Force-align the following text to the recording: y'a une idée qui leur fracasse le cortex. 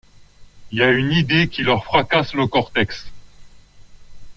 y'a 0.71 0.89
une 0.89 1.11
idée 1.11 1.47
qui 1.47 1.61
leur 1.61 1.85
fracasse 1.85 2.33
le 2.33 2.47
cortex. 2.47 3.05